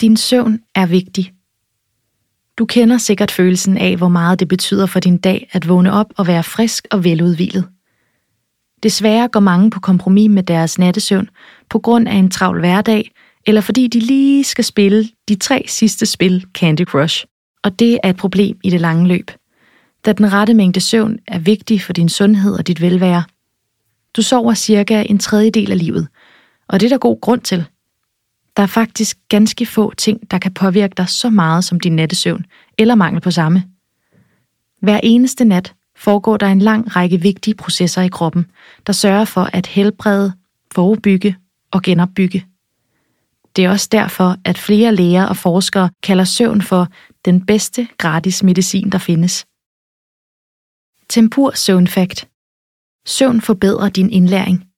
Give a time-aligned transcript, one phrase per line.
[0.00, 1.32] Din søvn er vigtig.
[2.58, 6.06] Du kender sikkert følelsen af, hvor meget det betyder for din dag at vågne op
[6.16, 7.68] og være frisk og veludvilet.
[8.82, 11.28] Desværre går mange på kompromis med deres nattesøvn
[11.70, 13.10] på grund af en travl hverdag,
[13.46, 17.26] eller fordi de lige skal spille de tre sidste spil Candy Crush.
[17.64, 19.30] Og det er et problem i det lange løb.
[20.04, 23.24] Da den rette mængde søvn er vigtig for din sundhed og dit velvære.
[24.16, 26.08] Du sover cirka en tredjedel af livet,
[26.68, 27.64] og det er der god grund til–
[28.60, 32.44] der er faktisk ganske få ting, der kan påvirke dig så meget som din nattesøvn,
[32.78, 33.64] eller mangel på samme.
[34.82, 38.46] Hver eneste nat foregår der en lang række vigtige processer i kroppen,
[38.86, 40.32] der sørger for at helbrede,
[40.74, 41.36] forebygge
[41.70, 42.46] og genopbygge.
[43.56, 46.88] Det er også derfor, at flere læger og forskere kalder søvn for
[47.24, 49.46] den bedste gratis medicin, der findes.
[51.08, 52.28] Tempur Søvnfakt.
[53.06, 54.64] Søvn forbedrer din indlæring–